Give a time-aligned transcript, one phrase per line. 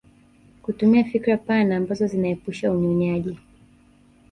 [0.61, 3.37] Kutumia fikra pana ambazo zinaepusha unyonyaji